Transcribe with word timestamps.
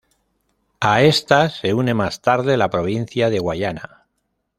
A 0.79 1.03
estas 1.03 1.57
se 1.57 1.75
une 1.75 1.93
más 1.93 2.21
tarde 2.21 2.57
la 2.57 2.71
provincia 2.71 3.29
de 3.29 3.37
Guayana. 3.37 4.07